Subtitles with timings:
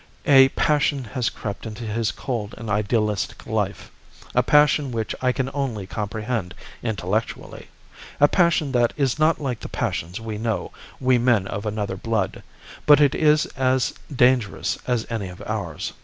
[0.25, 3.91] A passion has crept into his cold and idealistic life.
[4.33, 7.67] A passion which I can only comprehend intellectually.
[8.19, 12.41] A passion that is not like the passions we know, we men of another blood.
[12.87, 15.93] But it is as dangerous as any of ours.